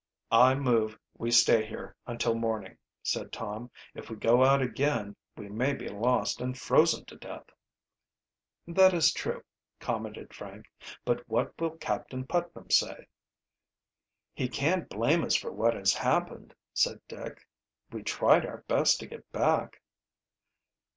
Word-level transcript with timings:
"I 0.31 0.55
move 0.55 0.97
we 1.15 1.29
stay 1.29 1.63
here 1.63 1.95
until 2.07 2.33
morning," 2.33 2.75
said 3.03 3.31
Tom. 3.31 3.69
"If 3.93 4.09
we 4.09 4.15
go 4.15 4.43
out 4.43 4.59
again 4.59 5.15
we 5.37 5.47
may 5.47 5.73
be 5.75 5.89
lost 5.89 6.41
and 6.41 6.57
frozen 6.57 7.05
to 7.05 7.15
death." 7.17 7.45
"That 8.65 8.95
is 8.95 9.13
true," 9.13 9.43
commented 9.79 10.33
Frank. 10.33 10.65
"But 11.05 11.29
what 11.29 11.53
will 11.61 11.77
Captain 11.77 12.25
Putnam 12.25 12.71
say?" 12.71 13.05
"He 14.33 14.49
can't 14.49 14.89
blame 14.89 15.23
us 15.23 15.35
for 15.35 15.51
what 15.51 15.75
has 15.75 15.93
happened," 15.93 16.55
said 16.73 16.99
Dick. 17.07 17.47
"We 17.91 18.01
tried 18.01 18.43
our 18.43 18.63
best 18.67 18.99
to 19.01 19.05
get 19.05 19.31
back." 19.31 19.83